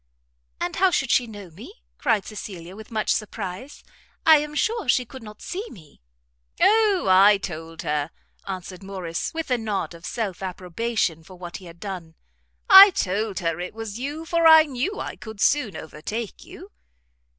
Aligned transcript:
"And 0.59 0.77
how 0.77 0.89
should 0.89 1.11
she 1.11 1.27
know 1.27 1.51
me?" 1.51 1.75
cried 1.99 2.25
Cecilia, 2.25 2.75
with 2.75 2.89
much 2.89 3.13
surprise; 3.13 3.83
"I 4.25 4.37
am 4.39 4.55
sure 4.55 4.89
she 4.89 5.05
could 5.05 5.21
not 5.21 5.43
see 5.43 5.63
me." 5.69 6.01
"O, 6.59 7.05
I 7.07 7.37
told 7.37 7.83
her,", 7.83 8.09
answered 8.47 8.81
Morrice, 8.81 9.31
with 9.31 9.51
a 9.51 9.59
nod 9.59 9.93
of 9.93 10.03
self 10.07 10.41
approbation 10.41 11.23
for 11.23 11.35
what 11.35 11.57
he 11.57 11.65
had 11.65 11.79
done, 11.79 12.15
"I 12.67 12.89
told 12.89 13.41
her 13.41 13.59
it 13.59 13.75
was 13.75 13.99
you, 13.99 14.25
for 14.25 14.47
I 14.47 14.63
knew 14.63 14.99
I 14.99 15.17
could 15.17 15.39
soon 15.39 15.77
overtake 15.77 16.43
you." 16.43 16.71